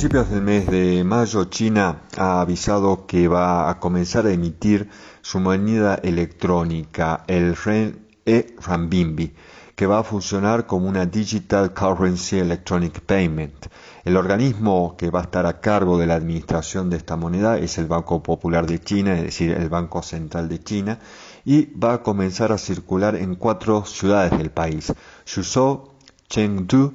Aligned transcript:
principios 0.00 0.30
del 0.30 0.42
mes 0.42 0.64
de 0.68 1.02
mayo, 1.02 1.46
China 1.46 2.02
ha 2.16 2.40
avisado 2.40 3.04
que 3.04 3.26
va 3.26 3.68
a 3.68 3.80
comenzar 3.80 4.26
a 4.26 4.32
emitir 4.32 4.88
su 5.22 5.40
moneda 5.40 5.96
electrónica, 5.96 7.24
el 7.26 7.56
e-Renminbi, 8.24 9.34
que 9.74 9.86
va 9.88 9.98
a 9.98 10.04
funcionar 10.04 10.66
como 10.66 10.88
una 10.88 11.04
Digital 11.04 11.74
Currency 11.74 12.38
Electronic 12.38 13.00
Payment. 13.00 13.66
El 14.04 14.16
organismo 14.16 14.94
que 14.96 15.10
va 15.10 15.18
a 15.18 15.24
estar 15.24 15.46
a 15.46 15.60
cargo 15.60 15.98
de 15.98 16.06
la 16.06 16.14
administración 16.14 16.90
de 16.90 16.96
esta 16.98 17.16
moneda 17.16 17.58
es 17.58 17.76
el 17.78 17.86
Banco 17.86 18.22
Popular 18.22 18.68
de 18.68 18.78
China, 18.78 19.14
es 19.14 19.22
decir, 19.24 19.50
el 19.50 19.68
Banco 19.68 20.04
Central 20.04 20.48
de 20.48 20.62
China, 20.62 21.00
y 21.44 21.76
va 21.76 21.94
a 21.94 22.02
comenzar 22.04 22.52
a 22.52 22.58
circular 22.58 23.16
en 23.16 23.34
cuatro 23.34 23.84
ciudades 23.84 24.38
del 24.38 24.52
país, 24.52 24.92
Suzhou, 25.24 25.94
Chengdu, 26.28 26.94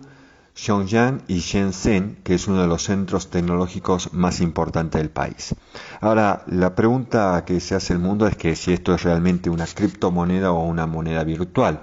Xiongyan 0.55 1.23
y 1.27 1.39
Shenzhen, 1.39 2.17
que 2.23 2.35
es 2.35 2.47
uno 2.47 2.61
de 2.61 2.67
los 2.67 2.83
centros 2.83 3.29
tecnológicos 3.29 4.13
más 4.13 4.39
importantes 4.39 5.01
del 5.01 5.09
país. 5.09 5.55
Ahora, 5.99 6.43
la 6.47 6.75
pregunta 6.75 7.43
que 7.45 7.59
se 7.59 7.75
hace 7.75 7.93
el 7.93 7.99
mundo 7.99 8.27
es 8.27 8.35
que 8.35 8.55
si 8.55 8.71
esto 8.71 8.93
es 8.93 9.03
realmente 9.03 9.49
una 9.49 9.65
criptomoneda 9.65 10.51
o 10.51 10.63
una 10.63 10.85
moneda 10.85 11.23
virtual. 11.23 11.81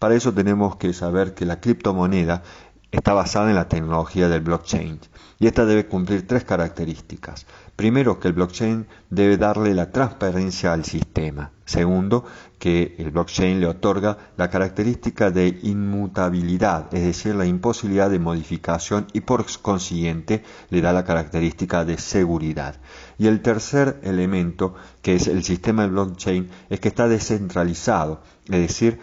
Para 0.00 0.14
eso 0.14 0.32
tenemos 0.32 0.76
que 0.76 0.92
saber 0.92 1.34
que 1.34 1.44
la 1.44 1.60
criptomoneda 1.60 2.42
está 2.90 3.12
basada 3.12 3.50
en 3.50 3.56
la 3.56 3.68
tecnología 3.68 4.28
del 4.28 4.40
blockchain 4.40 4.98
y 5.38 5.46
esta 5.46 5.64
debe 5.64 5.86
cumplir 5.86 6.26
tres 6.26 6.44
características. 6.44 7.46
Primero, 7.74 8.20
que 8.20 8.28
el 8.28 8.34
blockchain 8.34 8.86
debe 9.08 9.38
darle 9.38 9.74
la 9.74 9.90
transparencia 9.90 10.74
al 10.74 10.84
sistema. 10.84 11.50
Segundo, 11.64 12.26
que 12.58 12.94
el 12.98 13.10
blockchain 13.10 13.58
le 13.58 13.66
otorga 13.66 14.18
la 14.36 14.50
característica 14.50 15.30
de 15.30 15.58
inmutabilidad, 15.62 16.92
es 16.92 17.04
decir, 17.04 17.34
la 17.34 17.46
imposibilidad 17.46 18.10
de 18.10 18.18
modificación 18.18 19.06
y 19.14 19.22
por 19.22 19.46
consiguiente 19.62 20.42
le 20.68 20.82
da 20.82 20.92
la 20.92 21.06
característica 21.06 21.86
de 21.86 21.96
seguridad. 21.96 22.74
Y 23.18 23.28
el 23.28 23.40
tercer 23.40 23.98
elemento, 24.02 24.74
que 25.00 25.14
es 25.14 25.26
el 25.26 25.42
sistema 25.42 25.82
del 25.82 25.92
blockchain, 25.92 26.50
es 26.68 26.80
que 26.80 26.88
está 26.88 27.08
descentralizado, 27.08 28.20
es 28.44 28.60
decir, 28.60 29.00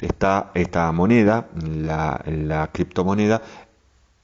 está 0.00 0.50
esta 0.54 0.90
moneda, 0.92 1.48
la, 1.54 2.70
criptomoneda, 2.72 3.42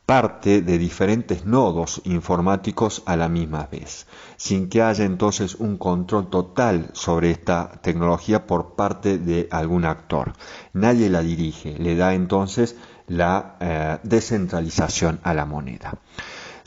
parte 0.07 0.63
de 0.63 0.79
diferentes 0.79 1.45
nodos 1.45 2.01
informáticos 2.05 3.03
a 3.05 3.17
la 3.17 3.29
misma 3.29 3.69
vez, 3.71 4.07
sin 4.37 4.69
que 4.71 4.81
haya 4.81 5.05
entonces 5.05 5.55
un 5.57 5.77
control 5.77 6.31
total 6.31 6.91
sobre 6.95 7.31
esta 7.31 7.73
tecnología 7.83 8.47
por 8.47 8.75
parte 8.75 9.19
de 9.19 9.49
algún 9.51 9.85
actor. 9.85 10.33
Nadie 10.73 11.11
la 11.11 11.21
dirige, 11.21 11.77
le 11.79 11.95
da 11.95 12.15
entonces 12.15 12.77
la 13.07 13.57
eh, 13.61 13.99
descentralización 14.03 15.21
a 15.23 15.35
la 15.35 15.45
moneda. 15.45 15.99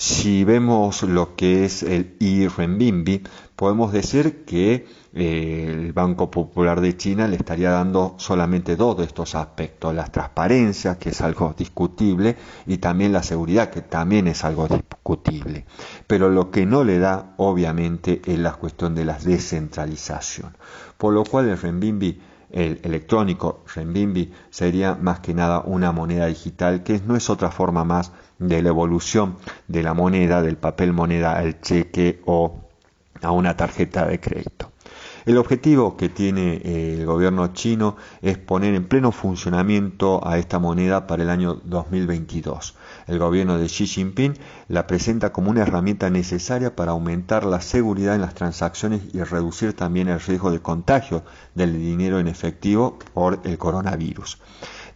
Si 0.01 0.43
vemos 0.45 1.03
lo 1.03 1.35
que 1.35 1.63
es 1.63 1.83
el 1.83 2.17
e-renminbi, 2.19 3.21
podemos 3.55 3.93
decir 3.93 4.45
que 4.45 4.87
eh, 5.13 5.67
el 5.69 5.93
Banco 5.93 6.31
Popular 6.31 6.81
de 6.81 6.97
China 6.97 7.27
le 7.27 7.35
estaría 7.35 7.69
dando 7.69 8.15
solamente 8.17 8.75
dos 8.75 8.97
de 8.97 9.03
estos 9.03 9.35
aspectos, 9.35 9.93
la 9.93 10.05
transparencia, 10.05 10.97
que 10.97 11.09
es 11.09 11.21
algo 11.21 11.53
discutible, 11.55 12.35
y 12.65 12.79
también 12.79 13.13
la 13.13 13.21
seguridad, 13.21 13.69
que 13.69 13.81
también 13.81 14.27
es 14.27 14.43
algo 14.43 14.67
discutible. 14.67 15.65
Pero 16.07 16.29
lo 16.29 16.49
que 16.49 16.65
no 16.65 16.83
le 16.83 16.97
da, 16.97 17.35
obviamente, 17.37 18.23
es 18.25 18.39
la 18.39 18.53
cuestión 18.53 18.95
de 18.95 19.05
la 19.05 19.19
descentralización. 19.19 20.57
Por 20.97 21.13
lo 21.13 21.23
cual 21.25 21.47
el 21.47 21.59
renminbi 21.59 22.19
el 22.53 22.79
electrónico 22.83 23.63
renminbi 23.73 24.31
sería 24.49 24.95
más 24.95 25.19
que 25.19 25.33
nada 25.33 25.61
una 25.61 25.91
moneda 25.91 26.27
digital 26.27 26.83
que 26.83 26.99
no 27.05 27.15
es 27.15 27.29
otra 27.29 27.51
forma 27.51 27.83
más 27.83 28.11
de 28.39 28.61
la 28.61 28.69
evolución 28.69 29.37
de 29.67 29.83
la 29.83 29.93
moneda, 29.93 30.41
del 30.41 30.57
papel 30.57 30.93
moneda 30.93 31.37
al 31.37 31.61
cheque 31.61 32.21
o 32.25 32.61
a 33.21 33.31
una 33.31 33.55
tarjeta 33.55 34.05
de 34.05 34.19
crédito. 34.19 34.70
El 35.25 35.37
objetivo 35.37 35.97
que 35.97 36.09
tiene 36.09 36.61
eh, 36.63 36.95
el 36.97 37.05
gobierno 37.05 37.53
chino 37.53 37.95
es 38.23 38.39
poner 38.39 38.73
en 38.73 38.87
pleno 38.87 39.11
funcionamiento 39.11 40.25
a 40.27 40.39
esta 40.39 40.57
moneda 40.57 41.05
para 41.05 41.21
el 41.21 41.29
año 41.29 41.61
2022. 41.63 42.75
El 43.05 43.19
gobierno 43.19 43.59
de 43.59 43.67
Xi 43.67 43.85
Jinping 43.85 44.33
la 44.67 44.87
presenta 44.87 45.31
como 45.31 45.51
una 45.51 45.61
herramienta 45.61 46.09
necesaria 46.09 46.75
para 46.75 46.91
aumentar 46.91 47.45
la 47.45 47.61
seguridad 47.61 48.15
en 48.15 48.21
las 48.21 48.33
transacciones 48.33 49.01
y 49.13 49.21
reducir 49.21 49.73
también 49.73 50.07
el 50.07 50.19
riesgo 50.19 50.49
de 50.49 50.59
contagio 50.59 51.23
del 51.53 51.77
dinero 51.77 52.19
en 52.19 52.27
efectivo 52.27 52.97
por 53.13 53.39
el 53.43 53.59
coronavirus. 53.59 54.39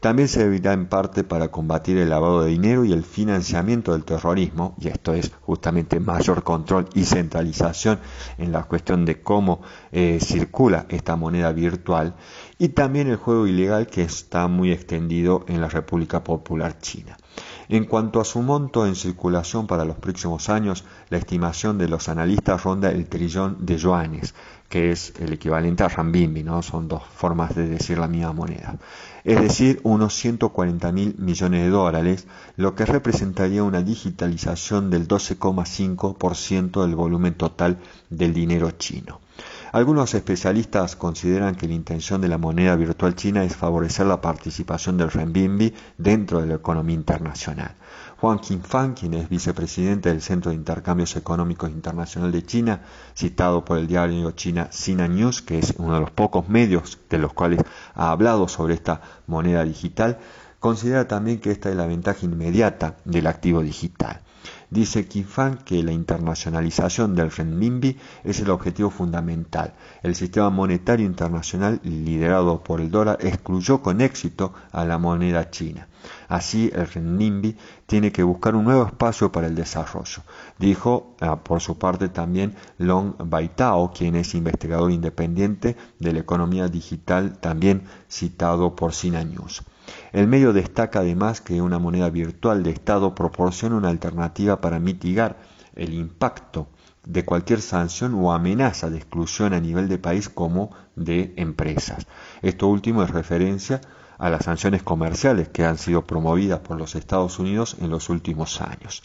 También 0.05 0.27
servirá 0.27 0.73
en 0.73 0.85
parte 0.85 1.23
para 1.23 1.47
combatir 1.47 1.97
el 1.97 2.11
lavado 2.11 2.43
de 2.43 2.51
dinero 2.51 2.85
y 2.85 2.93
el 2.93 3.03
financiamiento 3.03 3.93
del 3.93 4.03
terrorismo, 4.03 4.75
y 4.79 4.89
esto 4.89 5.15
es 5.15 5.31
justamente 5.41 5.99
mayor 5.99 6.43
control 6.43 6.87
y 6.93 7.05
centralización 7.05 7.99
en 8.37 8.51
la 8.51 8.65
cuestión 8.65 9.03
de 9.03 9.23
cómo 9.23 9.63
eh, 9.91 10.19
circula 10.21 10.85
esta 10.89 11.15
moneda 11.15 11.51
virtual, 11.53 12.13
y 12.59 12.69
también 12.69 13.07
el 13.07 13.15
juego 13.15 13.47
ilegal 13.47 13.87
que 13.87 14.03
está 14.03 14.47
muy 14.47 14.71
extendido 14.71 15.43
en 15.47 15.59
la 15.59 15.69
República 15.69 16.23
Popular 16.23 16.77
China. 16.77 17.17
En 17.67 17.85
cuanto 17.85 18.21
a 18.21 18.25
su 18.25 18.43
monto 18.43 18.85
en 18.85 18.95
circulación 18.95 19.65
para 19.65 19.85
los 19.85 19.97
próximos 19.97 20.49
años, 20.49 20.83
la 21.09 21.17
estimación 21.17 21.79
de 21.79 21.87
los 21.87 22.09
analistas 22.09 22.63
ronda 22.63 22.91
el 22.91 23.07
trillón 23.09 23.65
de 23.65 23.77
yuanes, 23.77 24.35
que 24.69 24.91
es 24.91 25.13
el 25.19 25.33
equivalente 25.33 25.83
a 25.83 25.89
Rambimbi, 25.89 26.43
¿no? 26.43 26.61
Son 26.61 26.87
dos 26.87 27.03
formas 27.03 27.55
de 27.55 27.67
decir 27.67 27.97
la 27.97 28.07
misma 28.07 28.33
moneda. 28.33 28.77
Es 29.23 29.41
decir, 29.41 29.79
unos 29.83 30.13
140 30.13 30.91
mil 30.91 31.15
millones 31.17 31.63
de 31.63 31.69
dólares, 31.69 32.27
lo 32.57 32.75
que 32.75 32.85
representaría 32.85 33.63
una 33.63 33.81
digitalización 33.81 34.89
del 34.89 35.07
12,5% 35.07 36.85
del 36.85 36.95
volumen 36.95 37.33
total 37.33 37.77
del 38.09 38.33
dinero 38.33 38.71
chino. 38.71 39.19
Algunos 39.71 40.13
especialistas 40.13 40.95
consideran 40.95 41.55
que 41.55 41.67
la 41.67 41.73
intención 41.73 42.21
de 42.21 42.29
la 42.29 42.37
moneda 42.37 42.75
virtual 42.75 43.15
china 43.15 43.43
es 43.43 43.57
favorecer 43.57 44.05
la 44.05 44.21
participación 44.21 44.95
del 44.97 45.11
renminbi 45.11 45.73
dentro 45.97 46.39
de 46.39 46.47
la 46.47 46.55
economía 46.55 46.95
internacional. 46.95 47.75
Juan 48.25 48.39
Qingfang, 48.39 48.95
quien 48.95 49.13
es 49.13 49.29
vicepresidente 49.29 50.09
del 50.09 50.19
Centro 50.19 50.49
de 50.49 50.57
Intercambios 50.57 51.15
Económicos 51.15 51.69
Internacional 51.69 52.31
de 52.31 52.43
China, 52.43 52.81
citado 53.13 53.63
por 53.63 53.77
el 53.77 53.85
diario 53.85 54.31
China 54.31 54.67
Sina 54.71 55.07
News, 55.07 55.43
que 55.43 55.59
es 55.59 55.75
uno 55.77 55.93
de 55.93 55.99
los 55.99 56.09
pocos 56.09 56.49
medios 56.49 56.97
de 57.07 57.19
los 57.19 57.33
cuales 57.33 57.61
ha 57.93 58.09
hablado 58.09 58.47
sobre 58.47 58.73
esta 58.73 58.99
moneda 59.27 59.63
digital, 59.63 60.17
considera 60.65 61.07
también 61.07 61.37
que 61.37 61.51
esta 61.51 61.69
es 61.69 61.75
la 61.75 61.85
ventaja 61.85 62.25
inmediata 62.25 62.97
del 63.05 63.27
activo 63.27 63.61
digital. 63.61 64.21
Dice 64.71 65.07
Qifan 65.07 65.59
que 65.59 65.83
la 65.83 65.91
internacionalización 65.91 67.13
del 67.13 67.29
renminbi 67.29 67.99
es 68.23 68.39
el 68.39 68.49
objetivo 68.49 68.89
fundamental. 68.89 69.75
El 70.01 70.15
sistema 70.15 70.49
monetario 70.49 71.05
internacional 71.05 71.79
liderado 71.83 72.63
por 72.63 72.81
el 72.81 72.89
dólar 72.89 73.19
excluyó 73.21 73.83
con 73.83 74.01
éxito 74.01 74.55
a 74.71 74.85
la 74.85 74.97
moneda 74.97 75.51
china. 75.51 75.87
Así 76.29 76.71
el 76.73 76.87
renminbi 76.87 77.55
tiene 77.85 78.11
que 78.11 78.23
buscar 78.23 78.55
un 78.55 78.63
nuevo 78.63 78.87
espacio 78.87 79.31
para 79.31 79.45
el 79.45 79.53
desarrollo, 79.53 80.23
dijo 80.57 81.15
ah, 81.21 81.43
por 81.43 81.61
su 81.61 81.77
parte 81.77 82.09
también 82.09 82.55
Long 82.79 83.13
Baitao, 83.19 83.93
quien 83.93 84.15
es 84.15 84.33
investigador 84.33 84.91
independiente 84.91 85.77
de 85.99 86.11
la 86.11 86.21
economía 86.21 86.69
digital, 86.69 87.37
también 87.37 87.83
citado 88.09 88.75
por 88.75 88.95
Sina 88.95 89.23
News. 89.23 89.61
El 90.11 90.27
medio 90.27 90.53
destaca 90.53 90.99
además 90.99 91.41
que 91.41 91.61
una 91.61 91.79
moneda 91.79 92.09
virtual 92.09 92.63
de 92.63 92.71
Estado 92.71 93.15
proporciona 93.15 93.75
una 93.75 93.89
alternativa 93.89 94.61
para 94.61 94.79
mitigar 94.79 95.37
el 95.75 95.93
impacto 95.93 96.67
de 97.05 97.25
cualquier 97.25 97.61
sanción 97.61 98.13
o 98.15 98.33
amenaza 98.33 98.89
de 98.89 98.97
exclusión 98.97 99.53
a 99.53 99.59
nivel 99.59 99.87
de 99.87 99.97
país 99.97 100.29
como 100.29 100.71
de 100.95 101.33
empresas. 101.37 102.07
Esto 102.41 102.67
último 102.67 103.03
es 103.03 103.11
referencia 103.11 103.81
a 104.17 104.29
las 104.29 104.45
sanciones 104.45 104.81
comerciales 104.81 105.49
que 105.49 105.65
han 105.65 105.77
sido 105.77 106.05
promovidas 106.05 106.59
por 106.59 106.77
los 106.77 106.95
Estados 106.95 107.37
Unidos 107.39 107.77
en 107.79 107.89
los 107.89 108.09
últimos 108.09 108.61
años. 108.61 109.03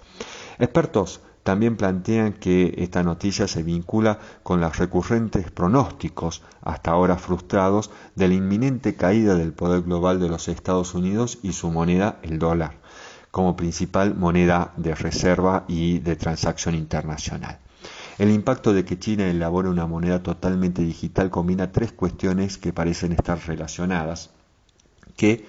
Expertos 0.59 1.21
también 1.51 1.77
plantean 1.77 2.35
que 2.35 2.75
esta 2.77 3.03
noticia 3.03 3.49
se 3.49 3.65
vincula 3.65 4.21
con 4.45 4.61
los 4.61 4.79
recurrentes 4.79 5.51
pronósticos, 5.51 6.43
hasta 6.63 6.93
ahora 6.93 7.17
frustrados, 7.17 7.91
de 8.15 8.29
la 8.29 8.35
inminente 8.35 8.95
caída 8.95 9.35
del 9.35 9.53
poder 9.53 9.83
global 9.83 10.21
de 10.21 10.29
los 10.29 10.47
Estados 10.47 10.95
Unidos 10.95 11.41
y 11.43 11.53
su 11.53 11.73
moneda, 11.73 12.21
el 12.23 12.39
dólar, 12.39 12.79
como 13.33 13.57
principal 13.57 14.15
moneda 14.15 14.73
de 14.77 14.95
reserva 14.95 15.65
y 15.67 15.99
de 15.99 16.15
transacción 16.15 16.77
internacional. 16.77 17.59
El 18.19 18.31
impacto 18.31 18.73
de 18.73 18.85
que 18.85 19.01
China 19.01 19.29
elabore 19.29 19.69
una 19.69 19.89
moneda 19.89 20.23
totalmente 20.23 20.83
digital 20.83 21.31
combina 21.31 21.73
tres 21.73 21.91
cuestiones 21.91 22.59
que 22.59 22.73
parecen 22.73 23.11
estar 23.11 23.41
relacionadas, 23.45 24.31
que 25.17 25.47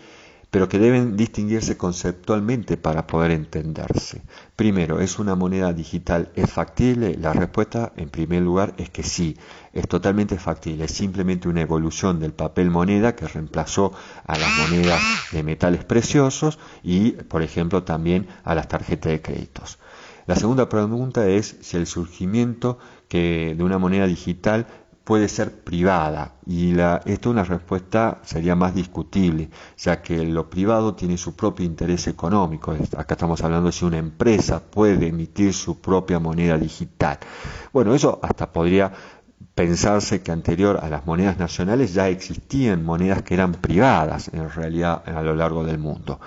pero 0.51 0.67
que 0.67 0.79
deben 0.79 1.15
distinguirse 1.15 1.77
conceptualmente 1.77 2.75
para 2.75 3.07
poder 3.07 3.31
entenderse. 3.31 4.21
Primero, 4.57 4.99
¿es 4.99 5.17
una 5.17 5.33
moneda 5.33 5.71
digital? 5.71 6.29
¿Es 6.35 6.51
factible? 6.51 7.15
La 7.15 7.31
respuesta, 7.31 7.93
en 7.95 8.09
primer 8.09 8.41
lugar, 8.41 8.73
es 8.77 8.89
que 8.89 9.01
sí, 9.01 9.37
es 9.71 9.87
totalmente 9.87 10.37
factible. 10.37 10.85
Es 10.85 10.91
simplemente 10.91 11.47
una 11.47 11.61
evolución 11.61 12.19
del 12.19 12.33
papel 12.33 12.69
moneda 12.69 13.15
que 13.15 13.29
reemplazó 13.29 13.93
a 14.27 14.37
las 14.37 14.49
monedas 14.57 15.01
de 15.31 15.41
metales 15.41 15.85
preciosos 15.85 16.59
y, 16.83 17.11
por 17.11 17.41
ejemplo, 17.41 17.83
también 17.83 18.27
a 18.43 18.53
las 18.53 18.67
tarjetas 18.67 19.13
de 19.13 19.21
créditos. 19.21 19.79
La 20.27 20.35
segunda 20.35 20.69
pregunta 20.69 21.27
es 21.27 21.55
si 21.61 21.77
el 21.77 21.87
surgimiento 21.87 22.77
de 23.09 23.57
una 23.59 23.77
moneda 23.77 24.07
digital 24.07 24.67
puede 25.03 25.27
ser 25.27 25.63
privada 25.63 26.35
y 26.45 26.73
la, 26.73 27.01
esto 27.05 27.29
una 27.29 27.43
respuesta 27.43 28.19
sería 28.23 28.55
más 28.55 28.75
discutible, 28.75 29.49
ya 29.77 30.01
que 30.01 30.25
lo 30.25 30.49
privado 30.49 30.95
tiene 30.95 31.17
su 31.17 31.35
propio 31.35 31.65
interés 31.65 32.07
económico. 32.07 32.71
Acá 32.97 33.15
estamos 33.15 33.41
hablando 33.43 33.67
de 33.67 33.71
si 33.71 33.85
una 33.85 33.97
empresa 33.97 34.61
puede 34.61 35.07
emitir 35.07 35.53
su 35.53 35.81
propia 35.81 36.19
moneda 36.19 36.57
digital. 36.57 37.17
Bueno, 37.73 37.95
eso 37.95 38.19
hasta 38.21 38.51
podría 38.51 38.91
pensarse 39.55 40.21
que 40.21 40.31
anterior 40.31 40.79
a 40.81 40.89
las 40.89 41.05
monedas 41.05 41.37
nacionales 41.37 41.93
ya 41.93 42.07
existían 42.07 42.85
monedas 42.85 43.23
que 43.23 43.33
eran 43.33 43.53
privadas 43.53 44.29
en 44.33 44.49
realidad 44.49 45.03
a 45.07 45.21
lo 45.21 45.35
largo 45.35 45.63
del 45.63 45.77
mundo 45.77 46.19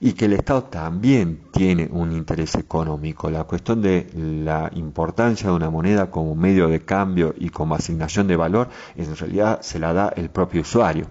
y 0.00 0.14
que 0.14 0.24
el 0.24 0.32
Estado 0.32 0.64
también 0.64 1.42
tiene 1.52 1.88
un 1.92 2.12
interés 2.12 2.54
económico. 2.54 3.30
La 3.30 3.44
cuestión 3.44 3.82
de 3.82 4.10
la 4.14 4.70
importancia 4.74 5.50
de 5.50 5.54
una 5.54 5.68
moneda 5.68 6.10
como 6.10 6.34
medio 6.34 6.68
de 6.68 6.80
cambio 6.80 7.34
y 7.38 7.50
como 7.50 7.74
asignación 7.74 8.26
de 8.26 8.36
valor 8.36 8.70
en 8.96 9.14
realidad 9.14 9.60
se 9.60 9.78
la 9.78 9.92
da 9.92 10.08
el 10.16 10.30
propio 10.30 10.62
usuario. 10.62 11.06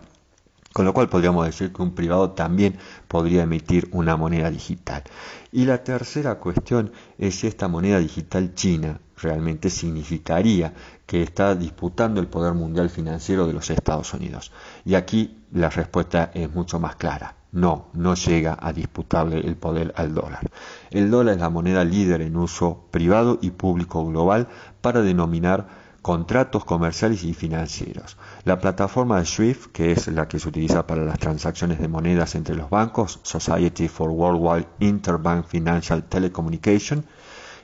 Con 0.74 0.86
lo 0.86 0.94
cual 0.94 1.10
podríamos 1.10 1.46
decir 1.46 1.72
que 1.72 1.82
un 1.82 1.96
privado 1.96 2.32
también 2.32 2.78
podría 3.08 3.44
emitir 3.44 3.90
una 3.92 4.16
moneda 4.18 4.50
digital. 4.50 5.04
Y 5.52 5.66
la 5.66 5.84
tercera 5.84 6.36
cuestión 6.36 6.92
es 7.18 7.36
si 7.36 7.48
esta 7.48 7.68
moneda 7.68 8.00
digital 8.00 8.54
china 8.54 9.00
realmente 9.22 9.70
significaría 9.70 10.74
que 11.06 11.24
está 11.24 11.56
disputando 11.56 12.20
el 12.20 12.28
poder 12.28 12.54
mundial 12.54 12.90
financiero 12.90 13.48
de 13.48 13.54
los 13.54 13.70
Estados 13.70 14.14
Unidos. 14.14 14.52
Y 14.86 14.96
aquí 14.96 15.44
la 15.52 15.70
respuesta 15.70 16.32
es 16.34 16.54
mucho 16.54 16.80
más 16.80 16.96
clara. 16.96 17.36
No, 17.52 17.88
no 17.94 18.14
llega 18.14 18.58
a 18.62 18.72
disputarle 18.72 19.40
el 19.40 19.56
poder 19.56 19.92
al 19.96 20.14
dólar. 20.14 20.52
El 20.92 21.10
dólar 21.10 21.36
es 21.36 21.42
la 21.42 21.50
moneda 21.50 21.84
líder 21.84 22.22
en 22.22 22.38
uso 22.38 22.86
privado 22.92 23.40
y 23.42 23.50
público 23.52 24.06
global 24.06 24.48
para 24.82 25.02
denominar 25.02 25.68
contratos 26.02 26.64
comerciales 26.64 27.24
y 27.24 27.34
financieros. 27.34 28.18
La 28.46 28.60
plataforma 28.60 29.20
de 29.20 29.26
SWIFT, 29.26 29.72
que 29.72 29.92
es 29.92 30.08
la 30.08 30.28
que 30.28 30.40
se 30.40 30.48
utiliza 30.48 30.88
para 30.88 31.04
las 31.04 31.20
transacciones 31.20 31.80
de 31.80 31.88
monedas 31.88 32.36
entre 32.36 32.56
los 32.56 32.70
bancos, 32.70 33.20
Society 33.24 33.88
for 33.88 34.10
Worldwide 34.10 34.68
Interbank 34.80 35.46
Financial 35.46 36.04
Telecommunication, 36.04 37.04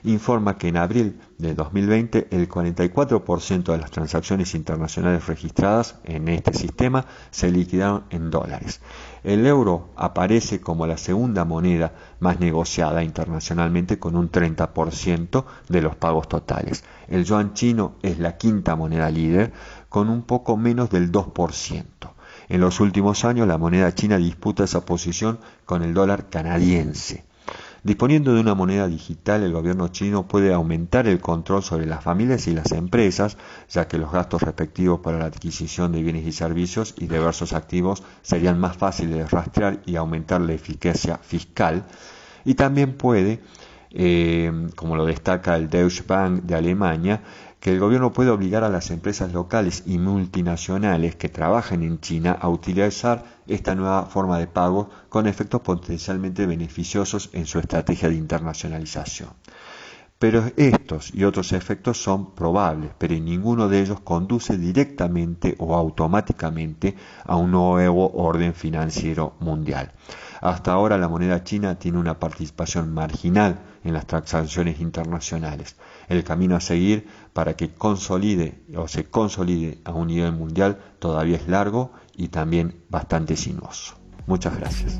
informa 0.04 0.58
que 0.58 0.68
en 0.68 0.76
abril 0.76 1.20
de 1.38 1.54
2020 1.54 2.28
el 2.30 2.48
44% 2.48 3.72
de 3.72 3.78
las 3.78 3.90
transacciones 3.90 4.54
internacionales 4.54 5.26
registradas 5.26 5.96
en 6.04 6.28
este 6.28 6.54
sistema 6.54 7.06
se 7.30 7.50
liquidaron 7.50 8.04
en 8.10 8.30
dólares. 8.30 8.80
El 9.22 9.46
euro 9.46 9.90
aparece 9.96 10.60
como 10.60 10.86
la 10.86 10.96
segunda 10.96 11.44
moneda 11.44 11.92
más 12.20 12.40
negociada 12.40 13.02
internacionalmente 13.02 13.98
con 13.98 14.16
un 14.16 14.30
30% 14.30 15.44
de 15.68 15.82
los 15.82 15.96
pagos 15.96 16.28
totales. 16.28 16.84
El 17.08 17.24
yuan 17.24 17.54
chino 17.54 17.96
es 18.02 18.18
la 18.18 18.36
quinta 18.36 18.76
moneda 18.76 19.10
líder 19.10 19.52
con 19.88 20.08
un 20.08 20.22
poco 20.22 20.56
menos 20.56 20.90
del 20.90 21.10
2%. 21.10 21.84
En 22.48 22.60
los 22.60 22.78
últimos 22.80 23.24
años 23.24 23.48
la 23.48 23.58
moneda 23.58 23.94
china 23.94 24.18
disputa 24.18 24.64
esa 24.64 24.86
posición 24.86 25.40
con 25.64 25.82
el 25.82 25.92
dólar 25.92 26.28
canadiense. 26.30 27.25
Disponiendo 27.82 28.34
de 28.34 28.40
una 28.40 28.54
moneda 28.54 28.88
digital, 28.88 29.42
el 29.42 29.52
gobierno 29.52 29.88
chino 29.88 30.26
puede 30.26 30.52
aumentar 30.52 31.06
el 31.06 31.20
control 31.20 31.62
sobre 31.62 31.86
las 31.86 32.02
familias 32.02 32.46
y 32.48 32.54
las 32.54 32.72
empresas, 32.72 33.36
ya 33.68 33.86
que 33.86 33.98
los 33.98 34.10
gastos 34.10 34.42
respectivos 34.42 35.00
para 35.00 35.18
la 35.18 35.26
adquisición 35.26 35.92
de 35.92 36.02
bienes 36.02 36.26
y 36.26 36.32
servicios 36.32 36.94
y 36.98 37.06
diversos 37.06 37.52
activos 37.52 38.02
serían 38.22 38.58
más 38.58 38.76
fáciles 38.76 39.16
de 39.16 39.26
rastrear 39.26 39.82
y 39.86 39.96
aumentar 39.96 40.40
la 40.40 40.54
eficacia 40.54 41.18
fiscal. 41.18 41.84
Y 42.44 42.54
también 42.54 42.94
puede, 42.96 43.40
eh, 43.90 44.68
como 44.74 44.96
lo 44.96 45.06
destaca 45.06 45.56
el 45.56 45.68
Deutsche 45.68 46.04
Bank 46.06 46.42
de 46.42 46.54
Alemania, 46.54 47.22
que 47.66 47.72
el 47.72 47.80
gobierno 47.80 48.12
puede 48.12 48.30
obligar 48.30 48.62
a 48.62 48.68
las 48.68 48.92
empresas 48.92 49.32
locales 49.32 49.82
y 49.86 49.98
multinacionales 49.98 51.16
que 51.16 51.28
trabajen 51.28 51.82
en 51.82 51.98
China 51.98 52.30
a 52.40 52.48
utilizar 52.48 53.24
esta 53.48 53.74
nueva 53.74 54.06
forma 54.06 54.38
de 54.38 54.46
pago 54.46 54.88
con 55.08 55.26
efectos 55.26 55.62
potencialmente 55.62 56.46
beneficiosos 56.46 57.28
en 57.32 57.44
su 57.44 57.58
estrategia 57.58 58.08
de 58.08 58.14
internacionalización. 58.14 59.30
Pero 60.20 60.44
estos 60.56 61.12
y 61.12 61.24
otros 61.24 61.52
efectos 61.52 62.00
son 62.00 62.36
probables, 62.36 62.92
pero 62.98 63.14
ninguno 63.16 63.68
de 63.68 63.80
ellos 63.80 63.98
conduce 63.98 64.56
directamente 64.56 65.56
o 65.58 65.74
automáticamente 65.74 66.94
a 67.24 67.34
un 67.34 67.50
nuevo 67.50 68.12
orden 68.12 68.54
financiero 68.54 69.34
mundial. 69.40 69.90
Hasta 70.40 70.72
ahora 70.72 70.98
la 70.98 71.08
moneda 71.08 71.44
china 71.44 71.78
tiene 71.78 71.98
una 71.98 72.18
participación 72.18 72.92
marginal 72.92 73.60
en 73.84 73.94
las 73.94 74.06
transacciones 74.06 74.80
internacionales. 74.80 75.76
El 76.08 76.24
camino 76.24 76.56
a 76.56 76.60
seguir 76.60 77.06
para 77.32 77.54
que 77.54 77.74
consolide 77.74 78.62
o 78.76 78.88
se 78.88 79.04
consolide 79.04 79.78
a 79.84 79.92
un 79.92 80.08
nivel 80.08 80.32
mundial 80.32 80.78
todavía 80.98 81.36
es 81.36 81.48
largo 81.48 81.92
y 82.14 82.28
también 82.28 82.82
bastante 82.88 83.36
sinuoso. 83.36 83.94
Muchas 84.26 84.58
gracias. 84.58 84.98